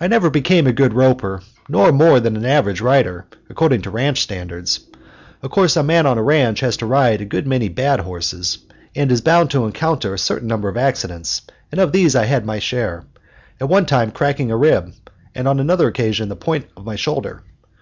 [0.00, 4.22] I never became a good roper, nor more than an average rider, according to ranch
[4.22, 4.80] standards.
[5.42, 8.56] Of course a man on a ranch has to ride a good many bad horses,
[8.96, 12.46] and is bound to encounter a certain number of accidents, and of these I had
[12.46, 13.04] my share,
[13.60, 14.94] at one time cracking a rib,
[15.34, 17.42] and on another occasion the point of my shoulder.